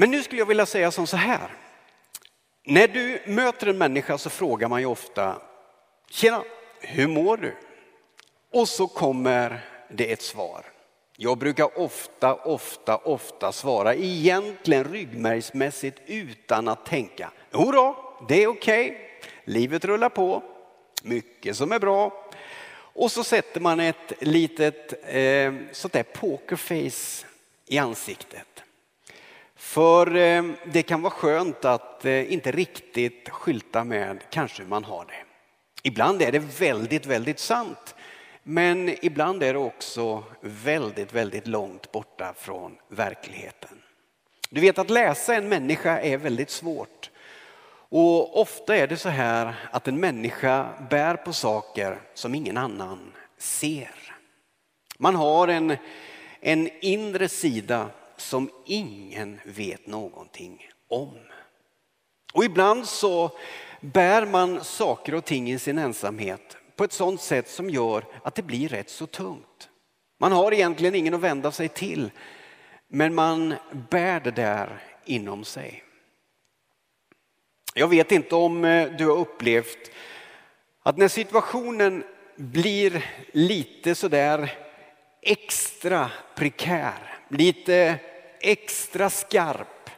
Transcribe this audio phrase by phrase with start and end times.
[0.00, 1.48] Men nu skulle jag vilja säga som så här.
[2.64, 5.42] När du möter en människa så frågar man ju ofta,
[6.10, 6.42] tjena,
[6.80, 7.56] hur mår du?
[8.52, 10.64] Och så kommer det ett svar.
[11.16, 17.30] Jag brukar ofta, ofta, ofta svara egentligen ryggmärgsmässigt utan att tänka.
[17.52, 18.98] Jodå, det är okej, okay.
[19.44, 20.42] livet rullar på,
[21.02, 22.30] mycket som är bra.
[22.72, 27.26] Och så sätter man ett litet eh, sånt där pokerface
[27.66, 28.62] i ansiktet.
[29.58, 34.84] För eh, det kan vara skönt att eh, inte riktigt skylta med kanske hur man
[34.84, 35.24] har det.
[35.82, 37.94] Ibland är det väldigt, väldigt sant.
[38.42, 43.82] Men ibland är det också väldigt, väldigt långt borta från verkligheten.
[44.50, 47.10] Du vet att läsa en människa är väldigt svårt.
[47.88, 53.12] Och ofta är det så här att en människa bär på saker som ingen annan
[53.38, 54.14] ser.
[54.98, 55.76] Man har en,
[56.40, 57.90] en inre sida
[58.20, 61.18] som ingen vet någonting om.
[62.32, 63.30] Och ibland så
[63.80, 68.34] bär man saker och ting i sin ensamhet på ett sådant sätt som gör att
[68.34, 69.68] det blir rätt så tungt.
[70.18, 72.10] Man har egentligen ingen att vända sig till,
[72.88, 73.54] men man
[73.90, 75.84] bär det där inom sig.
[77.74, 79.90] Jag vet inte om eh, du har upplevt
[80.82, 82.04] att när situationen
[82.36, 84.52] blir lite sådär
[85.22, 87.98] extra prekär, lite
[88.40, 89.90] extra skarp,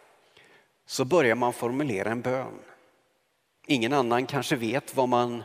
[0.86, 2.58] så börjar man formulera en bön.
[3.66, 5.44] Ingen annan kanske vet vad man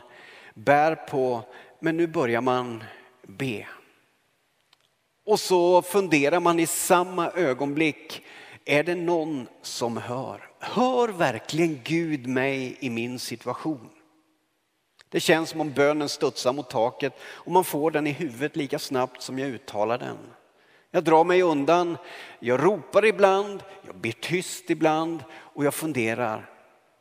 [0.54, 1.42] bär på,
[1.80, 2.84] men nu börjar man
[3.22, 3.66] be.
[5.24, 8.22] Och så funderar man i samma ögonblick,
[8.64, 10.50] är det någon som hör?
[10.58, 13.90] Hör verkligen Gud mig i min situation?
[15.08, 18.78] Det känns som om bönen studsar mot taket och man får den i huvudet lika
[18.78, 20.18] snabbt som jag uttalar den.
[20.90, 21.96] Jag drar mig undan,
[22.40, 26.50] jag ropar ibland, jag blir tyst ibland och jag funderar,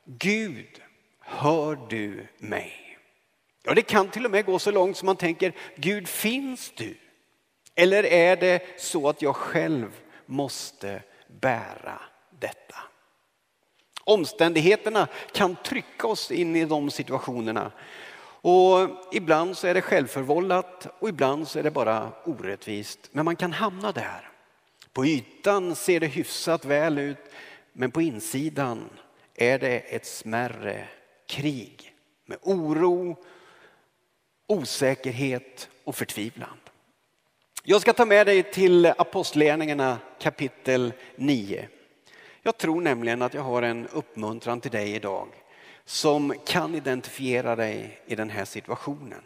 [0.06, 0.82] Gud,
[1.20, 2.98] hör du mig?
[3.64, 6.98] Ja, det kan till och med gå så långt som man tänker, Gud finns du?
[7.76, 12.02] Eller är det så att jag själv måste bära
[12.40, 12.76] detta?
[14.04, 17.72] Omständigheterna kan trycka oss in i de situationerna.
[18.48, 23.10] Och ibland så är det självförvållat och ibland så är det bara orättvist.
[23.12, 24.30] Men man kan hamna där.
[24.94, 27.18] På ytan ser det hyfsat väl ut
[27.74, 28.90] men på insidan
[29.36, 30.88] är det ett smärre
[31.28, 31.94] krig
[32.26, 33.18] med oro,
[34.48, 36.58] osäkerhet och förtvivlan.
[37.64, 41.68] Jag ska ta med dig till Apostlagärningarna kapitel 9.
[42.42, 45.28] Jag tror nämligen att jag har en uppmuntran till dig idag
[45.86, 49.22] som kan identifiera dig i den här situationen.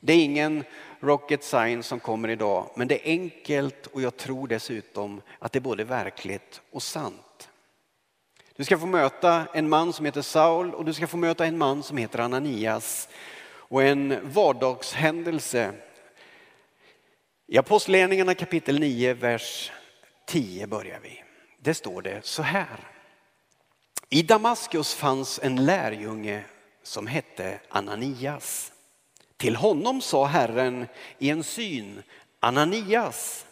[0.00, 0.64] Det är ingen
[1.00, 5.58] rocket science som kommer idag, men det är enkelt och jag tror dessutom att det
[5.58, 7.48] är både verkligt och sant.
[8.56, 11.58] Du ska få möta en man som heter Saul och du ska få möta en
[11.58, 13.08] man som heter Ananias.
[13.46, 15.72] Och en vardagshändelse.
[17.46, 19.72] I Apostlagärningarna kapitel 9, vers
[20.26, 21.22] 10 börjar vi.
[21.58, 22.93] Det står det så här.
[24.14, 26.44] I Damaskus fanns en lärjunge
[26.82, 28.72] som hette Ananias.
[29.36, 30.86] Till honom sa Herren
[31.18, 32.02] i en syn,
[32.40, 33.46] Ananias.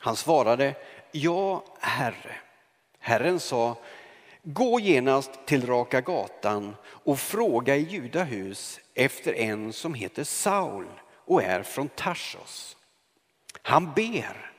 [0.00, 0.74] Han svarade,
[1.12, 2.36] ja Herre.
[2.98, 3.76] Herren sa,
[4.42, 10.88] gå genast till Raka gatan och fråga i Judahus efter en som heter Saul
[11.24, 12.76] och är från Tarsos.
[13.62, 14.52] Han ber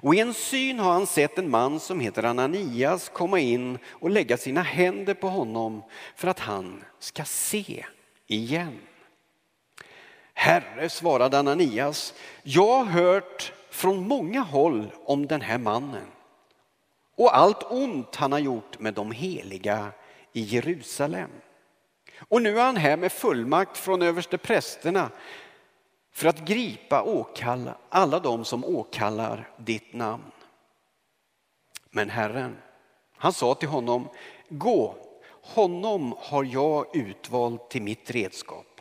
[0.00, 4.10] och i en syn har han sett en man som heter Ananias komma in och
[4.10, 5.82] lägga sina händer på honom
[6.16, 7.84] för att han ska se
[8.26, 8.78] igen.
[10.34, 16.06] Herre, svarade Ananias, jag har hört från många håll om den här mannen
[17.16, 19.92] och allt ont han har gjort med de heliga
[20.32, 21.30] i Jerusalem.
[22.28, 25.10] Och nu är han här med fullmakt från överste prästerna
[26.18, 30.30] för att gripa åkalla alla de som åkallar ditt namn.
[31.90, 32.56] Men Herren,
[33.16, 34.08] han sa till honom,
[34.48, 34.94] gå,
[35.42, 38.80] honom har jag utvalt till mitt redskap.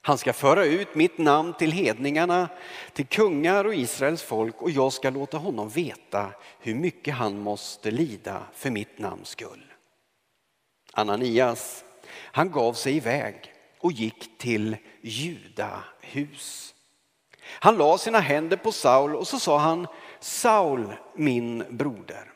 [0.00, 2.48] Han ska föra ut mitt namn till hedningarna,
[2.92, 7.90] till kungar och Israels folk och jag ska låta honom veta hur mycket han måste
[7.90, 9.72] lida för mitt namns skull.
[10.92, 13.53] Ananias, han gav sig iväg
[13.84, 16.74] och gick till Judahus.
[17.44, 19.86] Han la sina händer på Saul och så sa han
[20.20, 22.32] Saul min broder.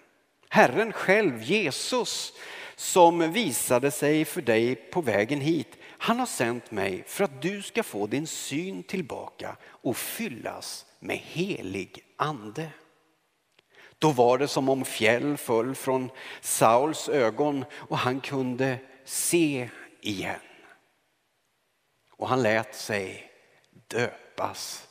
[0.48, 2.32] Herren själv, Jesus,
[2.76, 5.76] som visade sig för dig på vägen hit.
[5.98, 11.16] Han har sänt mig för att du ska få din syn tillbaka och fyllas med
[11.16, 12.68] helig ande.
[13.98, 16.10] Då var det som om fjäll föll från
[16.40, 19.68] Sauls ögon och han kunde se
[20.00, 20.40] igen.
[22.18, 23.30] Och han lät sig
[23.70, 24.88] döpas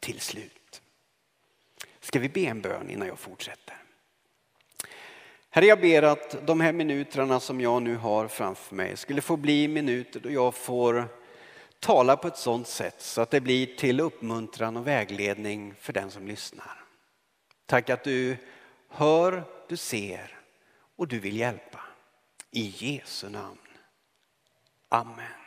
[0.00, 0.82] till slut.
[2.00, 3.76] Ska vi be en bön innan jag fortsätter?
[5.50, 9.36] Herre, jag ber att de här minuterna som jag nu har framför mig skulle få
[9.36, 11.08] bli minuter då jag får
[11.80, 16.10] tala på ett sådant sätt så att det blir till uppmuntran och vägledning för den
[16.10, 16.84] som lyssnar.
[17.66, 18.36] Tack att du
[18.88, 20.38] hör, du ser
[20.96, 21.80] och du vill hjälpa.
[22.50, 23.58] I Jesu namn.
[24.88, 25.39] Amen.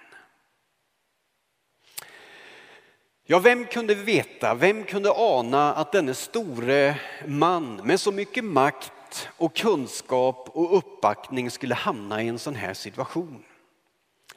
[3.25, 9.29] Ja, vem kunde veta, vem kunde ana att denne store man med så mycket makt
[9.37, 13.43] och kunskap och uppbackning skulle hamna i en sån här situation.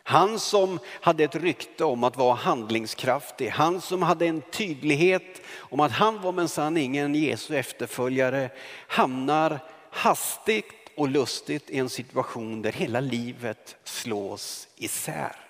[0.02, 5.80] Han som hade ett rykte om att vara handlingskraftig, han som hade en tydlighet om
[5.80, 8.50] att han var minsann ingen Jesu efterföljare,
[8.88, 9.58] hamnar
[9.90, 15.45] hastigt och lustigt i en situation där hela livet slås isär.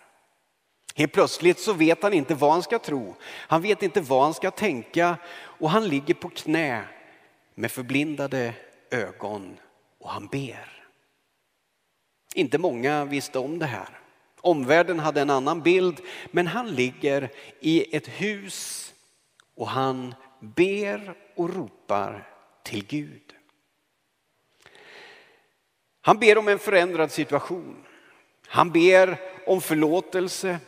[0.98, 4.34] Helt plötsligt så vet han inte vad han ska tro, han vet inte vad han
[4.34, 6.84] ska tänka och han ligger på knä
[7.54, 8.54] med förblindade
[8.90, 9.56] ögon
[9.98, 10.88] och han ber.
[12.34, 13.88] Inte många visste om det här.
[14.40, 16.00] Omvärlden hade en annan bild,
[16.30, 18.92] men han ligger i ett hus
[19.54, 22.28] och han ber och ropar
[22.62, 23.34] till Gud.
[26.00, 27.84] Han ber om en förändrad situation.
[28.46, 30.58] Han ber om förlåtelse.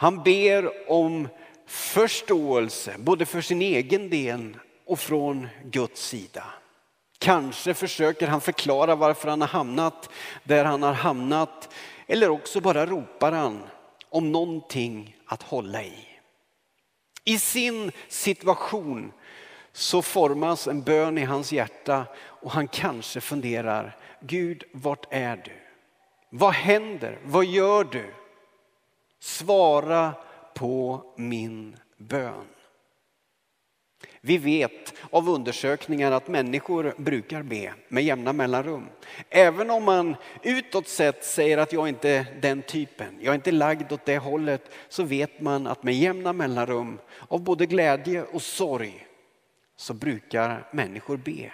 [0.00, 1.28] Han ber om
[1.66, 4.56] förståelse, både för sin egen del
[4.86, 6.44] och från Guds sida.
[7.18, 10.10] Kanske försöker han förklara varför han har hamnat
[10.44, 11.74] där han har hamnat.
[12.06, 13.62] Eller också bara ropar han
[14.08, 16.06] om någonting att hålla i.
[17.24, 19.12] I sin situation
[19.72, 25.52] så formas en bön i hans hjärta och han kanske funderar, Gud vart är du?
[26.30, 27.18] Vad händer?
[27.24, 28.14] Vad gör du?
[29.20, 30.14] Svara
[30.54, 32.46] på min bön.
[34.20, 38.86] Vi vet av undersökningar att människor brukar be med jämna mellanrum.
[39.28, 43.52] Även om man utåt sett säger att jag inte är den typen, jag är inte
[43.52, 48.42] lagd åt det hållet, så vet man att med jämna mellanrum av både glädje och
[48.42, 49.06] sorg
[49.76, 51.52] så brukar människor be.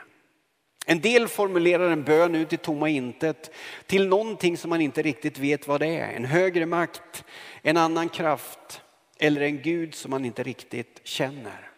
[0.89, 3.51] En del formulerar en bön ut i tomma intet
[3.87, 6.13] till någonting som man inte riktigt vet vad det är.
[6.13, 7.25] En högre makt,
[7.63, 8.83] en annan kraft
[9.19, 11.71] eller en Gud som man inte riktigt känner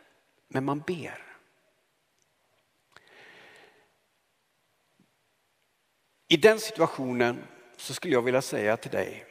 [0.49, 1.25] men man ber.
[6.29, 7.45] I den situationen
[7.77, 9.25] så skulle jag vilja säga till dig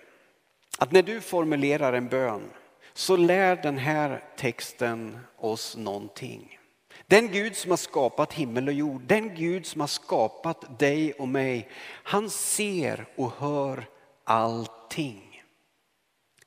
[0.78, 2.50] att när du formulerar en bön
[2.94, 6.57] så lär den här texten oss någonting.
[7.10, 11.28] Den Gud som har skapat himmel och jord, den Gud som har skapat dig och
[11.28, 11.70] mig,
[12.04, 13.86] han ser och hör
[14.24, 15.28] allting.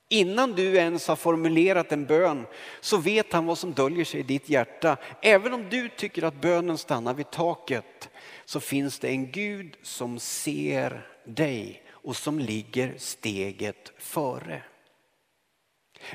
[0.09, 2.47] Innan du ens har formulerat en bön
[2.81, 4.97] så vet han vad som döljer sig i ditt hjärta.
[5.23, 8.09] Även om du tycker att bönen stannar vid taket
[8.45, 14.63] så finns det en Gud som ser dig och som ligger steget före.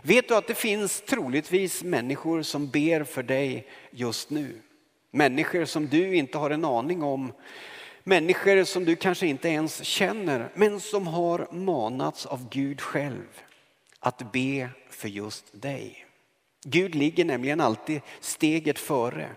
[0.03, 4.61] Vet du att det finns troligtvis människor som ber för dig just nu?
[5.11, 7.33] Människor som du inte har en aning om.
[8.03, 13.41] Människor som du kanske inte ens känner men som har manats av Gud själv
[13.99, 16.05] att be för just dig.
[16.63, 19.29] Gud ligger nämligen alltid steget före.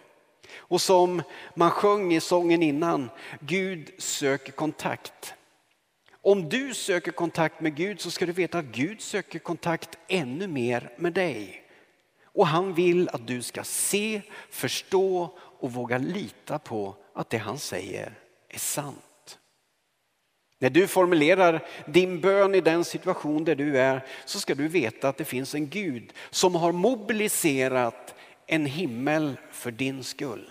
[0.56, 1.22] Och som
[1.54, 5.34] man sjöng i sången innan, Gud söker kontakt.
[6.28, 10.47] Om du söker kontakt med Gud så ska du veta att Gud söker kontakt ännu
[10.47, 11.62] mer med dig.
[12.25, 17.58] Och han vill att du ska se, förstå och våga lita på att det han
[17.58, 18.12] säger
[18.49, 19.38] är sant.
[20.58, 25.08] När du formulerar din bön i den situation där du är så ska du veta
[25.08, 28.14] att det finns en Gud som har mobiliserat
[28.47, 30.50] en himmel för din skull.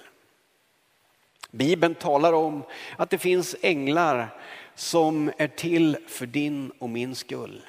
[1.52, 2.64] Bibeln talar om
[2.98, 4.30] att det finns änglar
[4.78, 7.62] som är till för din och min skull.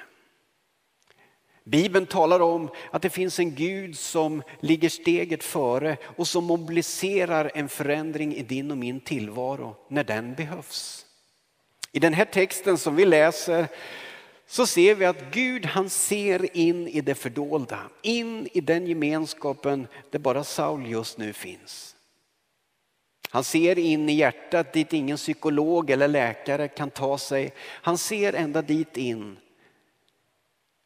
[1.63, 7.51] Bibeln talar om att det finns en Gud som ligger steget före och som mobiliserar
[7.53, 11.05] en förändring i din och min tillvaro när den behövs.
[11.91, 13.67] I den här texten som vi läser
[14.47, 19.87] så ser vi att Gud han ser in i det fördolda, in i den gemenskapen
[20.11, 21.95] där bara Saul just nu finns.
[23.29, 27.53] Han ser in i hjärtat dit ingen psykolog eller läkare kan ta sig.
[27.59, 29.37] Han ser ända dit in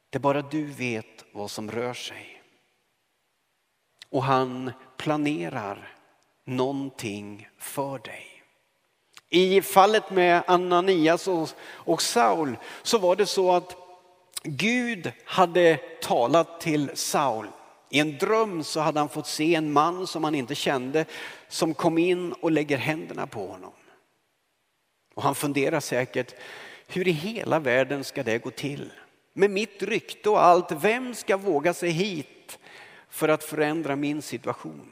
[0.09, 2.41] där bara du vet vad som rör sig.
[4.09, 5.97] Och han planerar
[6.45, 8.25] någonting för dig.
[9.29, 11.27] I fallet med Ananias
[11.65, 13.75] och Saul så var det så att
[14.43, 17.47] Gud hade talat till Saul.
[17.89, 21.05] I en dröm så hade han fått se en man som han inte kände
[21.53, 23.74] som kom in och lägger händerna på honom.
[25.15, 26.36] Och han funderar säkert,
[26.88, 28.91] hur i hela världen ska det gå till?
[29.33, 32.60] Med mitt rykte och allt, vem ska våga sig hit
[33.10, 34.91] för att förändra min situation?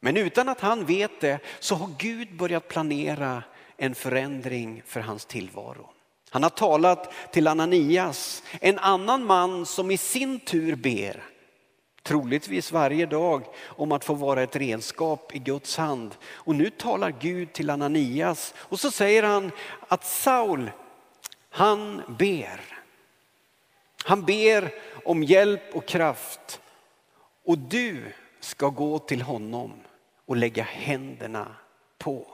[0.00, 3.42] Men utan att han vet det så har Gud börjat planera
[3.76, 5.90] en förändring för hans tillvaro.
[6.30, 11.22] Han har talat till Ananias, en annan man som i sin tur ber,
[12.02, 16.14] troligtvis varje dag, om att få vara ett redskap i Guds hand.
[16.32, 19.50] Och nu talar Gud till Ananias och så säger han
[19.88, 20.70] att Saul,
[21.50, 22.60] han ber.
[24.04, 24.74] Han ber
[25.04, 26.60] om hjälp och kraft
[27.44, 29.72] och du ska gå till honom
[30.26, 31.46] och lägga händerna
[31.98, 32.26] på.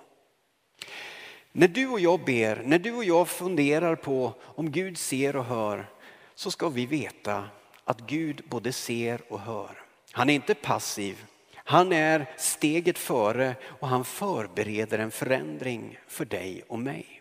[1.52, 5.44] När du och jag ber, när du och jag funderar på om Gud ser och
[5.44, 5.86] hör
[6.34, 7.44] så ska vi veta
[7.84, 9.70] att Gud både ser och hör.
[10.12, 11.24] Han är inte passiv,
[11.54, 17.20] han är steget före och han förbereder en förändring för dig och mig.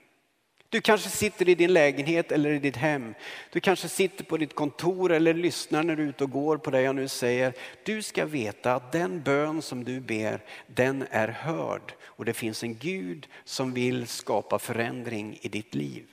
[0.74, 3.14] Du kanske sitter i din lägenhet eller i ditt hem.
[3.52, 6.72] Du kanske sitter på ditt kontor eller lyssnar när du är ute och går på
[6.72, 7.54] det jag nu säger.
[7.84, 11.94] Du ska veta att den bön som du ber, den är hörd.
[12.04, 16.08] Och det finns en Gud som vill skapa förändring i ditt liv.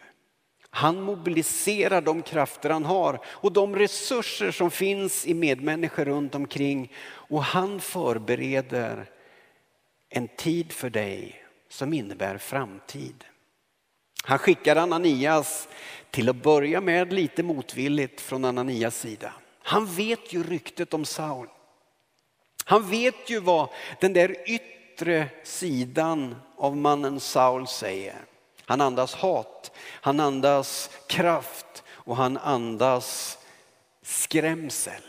[0.70, 6.92] Han mobiliserar de krafter han har och de resurser som finns i medmänniskor runt omkring.
[7.02, 9.10] Och han förbereder
[10.08, 13.24] en tid för dig som innebär framtid.
[14.24, 15.68] Han skickar Ananias
[16.10, 19.32] till att börja med lite motvilligt från Ananias sida.
[19.62, 21.48] Han vet ju ryktet om Saul.
[22.64, 23.68] Han vet ju vad
[24.00, 28.24] den där yttre sidan av mannen Saul säger.
[28.70, 33.38] Han andas hat, han andas kraft och han andas
[34.02, 35.02] skrämsel.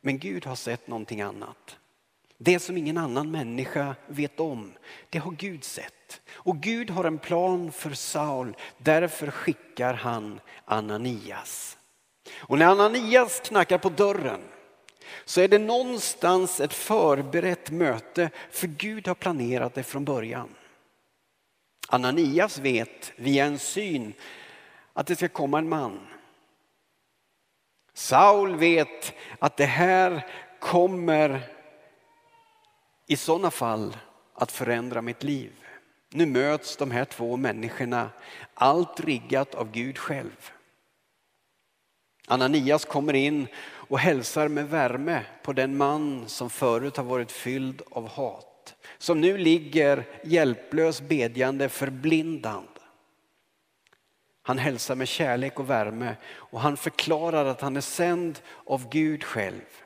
[0.00, 1.76] Men Gud har sett någonting annat.
[2.38, 4.72] Det som ingen annan människa vet om,
[5.08, 6.20] det har Gud sett.
[6.32, 11.78] Och Gud har en plan för Saul, därför skickar han Ananias.
[12.38, 14.40] Och när Ananias knackar på dörren
[15.24, 20.48] så är det någonstans ett förberett möte, för Gud har planerat det från början.
[21.92, 24.12] Ananias vet via en syn
[24.92, 26.06] att det ska komma en man.
[27.94, 30.26] Saul vet att det här
[30.60, 31.40] kommer
[33.06, 33.96] i sådana fall
[34.34, 35.52] att förändra mitt liv.
[36.10, 38.10] Nu möts de här två människorna,
[38.54, 40.50] allt riggat av Gud själv.
[42.26, 47.82] Ananias kommer in och hälsar med värme på den man som förut har varit fylld
[47.90, 48.49] av hat.
[49.00, 52.68] Som nu ligger hjälplös bedjande förblindad.
[54.42, 59.24] Han hälsar med kärlek och värme och han förklarar att han är sänd av Gud
[59.24, 59.82] själv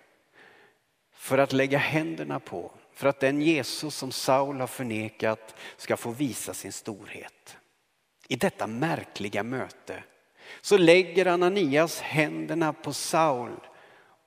[1.13, 6.11] för att lägga händerna på för att den Jesus som Saul har förnekat ska få
[6.11, 7.57] visa sin storhet.
[8.29, 10.05] I detta märkliga möte
[10.61, 13.61] så lägger Ananias händerna på Saul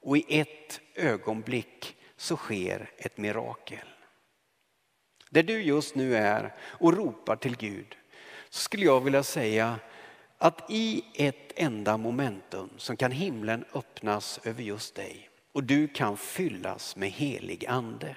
[0.01, 3.87] och i ett ögonblick så sker ett mirakel.
[5.29, 7.97] Där du just nu är och ropar till Gud
[8.49, 9.79] så skulle jag vilja säga
[10.37, 16.17] att i ett enda momentum så kan himlen öppnas över just dig och du kan
[16.17, 18.15] fyllas med helig ande.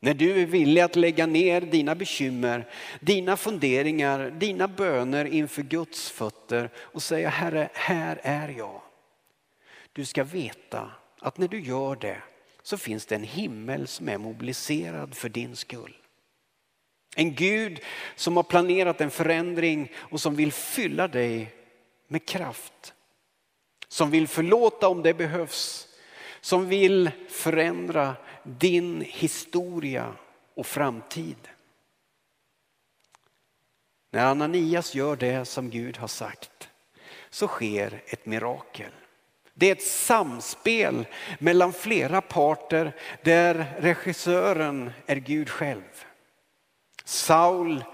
[0.00, 2.70] När du är villig att lägga ner dina bekymmer,
[3.00, 8.82] dina funderingar, dina böner inför Guds fötter och säga Herre, här är jag.
[9.92, 12.22] Du ska veta att när du gör det
[12.62, 15.96] så finns det en himmel som är mobiliserad för din skull.
[17.18, 17.80] En Gud
[18.14, 21.54] som har planerat en förändring och som vill fylla dig
[22.08, 22.94] med kraft.
[23.88, 25.88] Som vill förlåta om det behövs.
[26.40, 30.12] Som vill förändra din historia
[30.54, 31.48] och framtid.
[34.12, 36.68] När Ananias gör det som Gud har sagt
[37.30, 38.92] så sker ett mirakel.
[39.54, 41.06] Det är ett samspel
[41.38, 46.04] mellan flera parter där regissören är Gud själv.
[47.06, 47.84] Saul,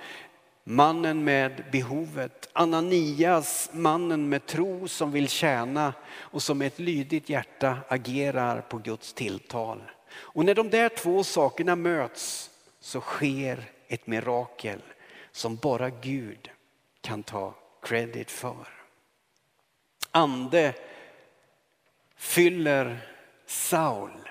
[0.65, 2.49] mannen med behovet.
[2.53, 8.79] Ananias, mannen med tro som vill tjäna och som med ett lydigt hjärta agerar på
[8.79, 9.83] Guds tilltal.
[10.15, 12.51] Och när de där två sakerna möts
[12.81, 14.81] så sker ett mirakel
[15.33, 16.51] som bara Gud
[17.01, 18.69] kan ta credit för.
[20.11, 20.75] Ande
[22.17, 22.99] fyller
[23.47, 24.29] Saul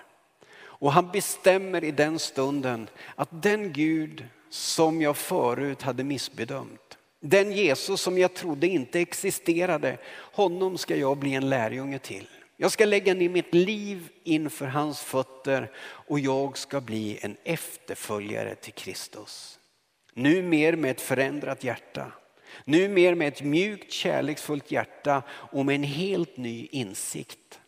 [0.61, 6.97] och han bestämmer i den stunden att den Gud som jag förut hade missbedömt.
[7.19, 12.27] Den Jesus som jag trodde inte existerade, honom ska jag bli en lärjunge till.
[12.57, 18.55] Jag ska lägga ner mitt liv inför hans fötter och jag ska bli en efterföljare
[18.55, 19.59] till Kristus.
[20.13, 22.11] Nu mer med ett förändrat hjärta.
[22.65, 27.59] Nu mer med ett mjukt kärleksfullt hjärta och med en helt ny insikt.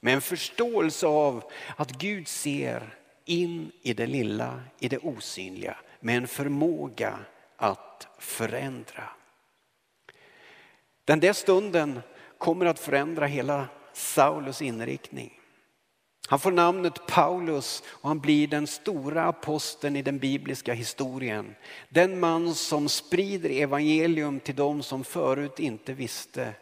[0.00, 1.44] Med en förståelse av
[1.76, 5.76] att Gud ser in i det lilla, i det osynliga.
[6.00, 7.18] Med en förmåga
[7.56, 9.04] att förändra.
[11.04, 12.00] Den där stunden
[12.38, 15.40] kommer att förändra hela Saulus inriktning.
[16.28, 21.54] Han får namnet Paulus och han blir den stora aposteln i den bibliska historien.
[21.88, 26.54] Den man som sprider evangelium till dem som förut inte visste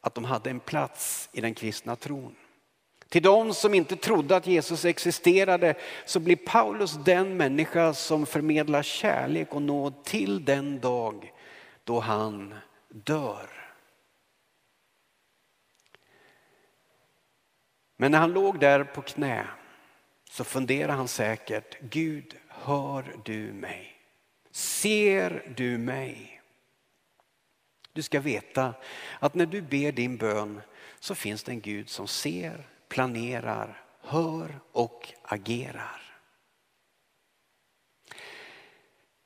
[0.00, 2.34] att de hade en plats i den kristna tron.
[3.08, 8.82] Till de som inte trodde att Jesus existerade så blir Paulus den människa som förmedlar
[8.82, 11.32] kärlek och nåd till den dag
[11.84, 12.54] då han
[12.88, 13.50] dör.
[17.96, 19.46] Men när han låg där på knä
[20.30, 23.92] så funderade han säkert, Gud hör du mig?
[24.50, 26.42] Ser du mig?
[27.92, 28.74] Du ska veta
[29.18, 30.60] att när du ber din bön
[31.00, 36.02] så finns det en Gud som ser, planerar, hör och agerar.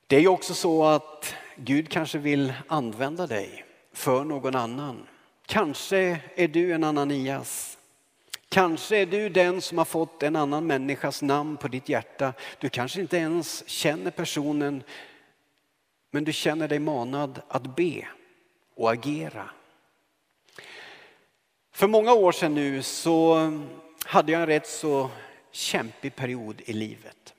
[0.07, 5.07] Det är ju också så att Gud kanske vill använda dig för någon annan.
[5.47, 7.79] Kanske är du en Ananias
[8.52, 12.33] Kanske är du den som har fått en annan människas namn på ditt hjärta.
[12.59, 14.83] Du kanske inte ens känner personen,
[16.11, 18.07] men du känner dig manad att be
[18.76, 19.50] och agera.
[21.80, 23.52] För många år sedan nu så
[24.04, 25.10] hade jag en rätt så
[25.50, 27.34] kämpig period i livet.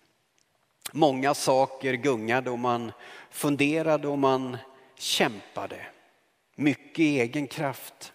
[0.91, 2.91] Många saker gungade och man
[3.29, 4.57] funderade och man
[4.95, 5.85] kämpade.
[6.55, 8.13] Mycket egen kraft.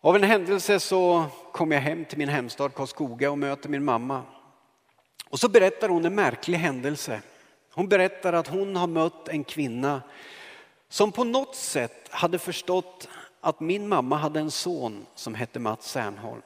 [0.00, 4.22] Av en händelse så kom jag hem till min hemstad Karlskoga och möter min mamma.
[5.28, 7.22] Och så berättar hon en märklig händelse.
[7.72, 10.02] Hon berättar att hon har mött en kvinna
[10.88, 13.08] som på något sätt hade förstått
[13.40, 16.42] att min mamma hade en son som hette Mats Sernholm.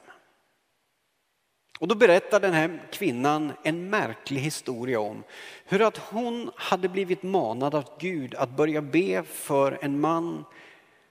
[1.79, 5.23] Och då berättar den här kvinnan en märklig historia om
[5.65, 10.45] hur att hon hade blivit manad av Gud att börja be för en man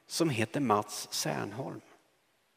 [0.06, 1.80] som heter Mats Sernholm.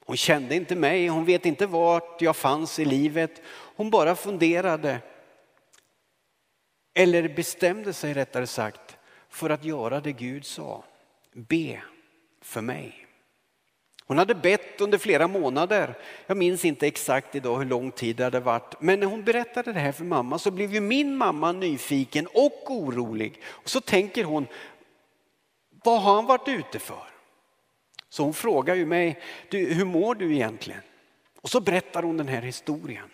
[0.05, 3.41] Hon kände inte mig, hon vet inte vart jag fanns i livet.
[3.47, 4.99] Hon bara funderade.
[6.93, 8.97] Eller bestämde sig rättare sagt
[9.29, 10.83] för att göra det Gud sa.
[11.33, 11.81] Be
[12.41, 13.06] för mig.
[14.07, 15.97] Hon hade bett under flera månader.
[16.27, 18.75] Jag minns inte exakt idag hur lång tid det hade varit.
[18.79, 22.71] Men när hon berättade det här för mamma så blev ju min mamma nyfiken och
[22.71, 23.41] orolig.
[23.45, 24.47] Och så tänker hon,
[25.83, 27.03] vad har han varit ute för?
[28.09, 30.81] Så hon frågar ju mig, du, hur mår du egentligen?
[31.41, 33.09] Och så berättar hon den här historien.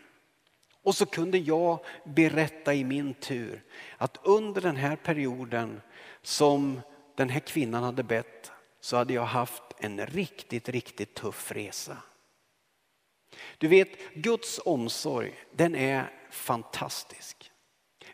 [0.84, 3.64] Och så kunde jag berätta i min tur
[3.98, 5.82] att under den här perioden
[6.22, 6.82] som
[7.16, 11.98] den här kvinnan hade bett så hade jag haft en riktigt, riktigt tuff resa.
[13.58, 17.52] Du vet, Guds omsorg den är fantastisk.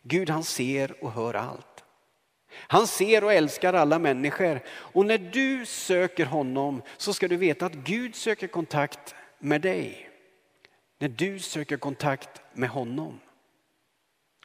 [0.01, 1.84] Gud han ser och hör allt.
[2.51, 4.62] Han ser och älskar alla människor.
[4.69, 10.10] Och när du söker honom så ska du veta att Gud söker kontakt med dig.
[10.99, 13.19] När du söker kontakt med honom.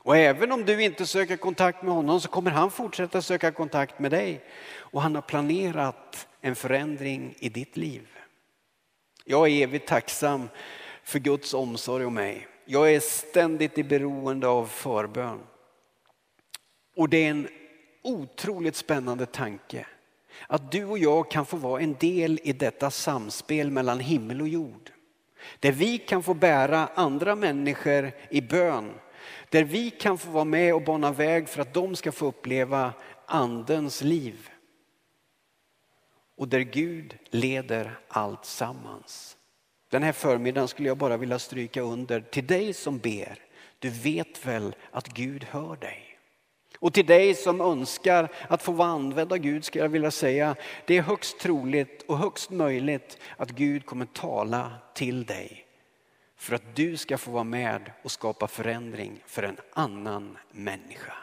[0.01, 3.99] Och även om du inte söker kontakt med honom så kommer han fortsätta söka kontakt
[3.99, 4.45] med dig.
[4.77, 8.09] Och han har planerat en förändring i ditt liv.
[9.25, 10.49] Jag är evigt tacksam
[11.03, 12.47] för Guds omsorg om mig.
[12.65, 15.41] Jag är ständigt i beroende av förbön.
[16.97, 17.49] Och det är en
[18.03, 19.87] otroligt spännande tanke.
[20.47, 24.49] Att du och jag kan få vara en del i detta samspel mellan himmel och
[24.49, 24.91] jord.
[25.61, 28.93] Där vi kan få bära andra människor i bön.
[29.49, 32.93] Där vi kan få vara med och bana väg för att de ska få uppleva
[33.27, 34.51] andens liv.
[36.37, 39.37] Och där Gud leder allt sammans.
[39.91, 43.39] Den här förmiddagen skulle jag bara vilja stryka under till dig som ber.
[43.79, 46.19] Du vet väl att Gud hör dig?
[46.79, 50.57] Och till dig som önskar att få vara använd av Gud skulle jag vilja säga,
[50.87, 55.67] det är högst troligt och högst möjligt att Gud kommer tala till dig.
[56.37, 61.15] För att du ska få vara med och skapa förändring för en annan människa.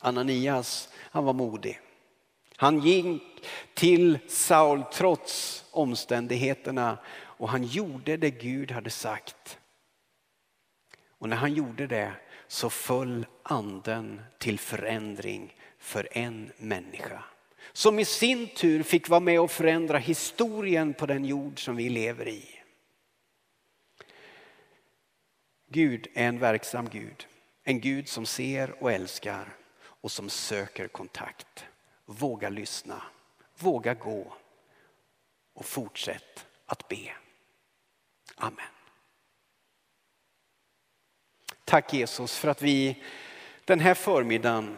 [0.00, 1.80] Ananias, han var modig.
[2.56, 3.22] Han gick
[3.74, 9.58] till Saul trots omständigheterna och han gjorde det Gud hade sagt.
[11.08, 12.12] Och när han gjorde det
[12.48, 17.24] så föll anden till förändring för en människa.
[17.72, 21.88] Som i sin tur fick vara med och förändra historien på den jord som vi
[21.88, 22.48] lever i.
[25.68, 27.26] Gud är en verksam Gud.
[27.64, 29.48] En Gud som ser och älskar
[29.84, 31.64] och som söker kontakt.
[32.12, 33.02] Våga lyssna,
[33.58, 34.34] våga gå
[35.52, 37.12] och fortsätt att be.
[38.36, 38.66] Amen.
[41.64, 43.02] Tack Jesus för att vi
[43.64, 44.76] den här förmiddagen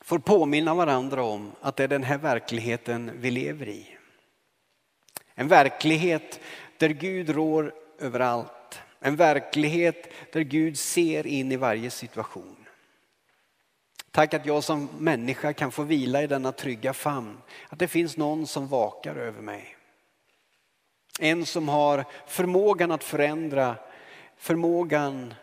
[0.00, 3.96] får påminna varandra om att det är den här verkligheten vi lever i.
[5.34, 6.40] En verklighet
[6.76, 8.80] där Gud rår överallt.
[9.00, 12.57] En verklighet där Gud ser in i varje situation.
[14.18, 17.38] Tack att jag som människa kan få vila i denna trygga famn.
[17.68, 19.76] Att det finns någon som vakar över mig.
[21.20, 23.76] En som har förmågan att förändra,
[24.36, 25.34] förmågan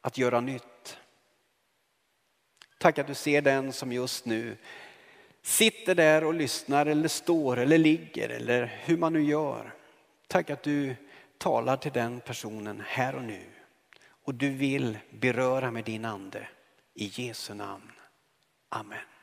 [0.00, 0.98] att göra nytt.
[2.78, 4.56] Tack att du ser den som just nu
[5.42, 9.74] sitter där och lyssnar eller står eller ligger eller hur man nu gör.
[10.26, 10.96] Tack att du
[11.38, 13.42] talar till den personen här och nu.
[14.08, 16.48] Och du vill beröra med din ande.
[16.98, 17.92] I Jesu namn.
[18.72, 19.15] Amen.